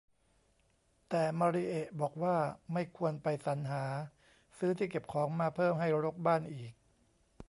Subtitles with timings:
[1.09, 2.37] แต่มาริเอะบอกว่า
[2.73, 3.83] ไม่ควรไปสรรหา
[4.57, 6.73] ซื้อที่เก็บของมาเพิ่มให้รกบ้านอีก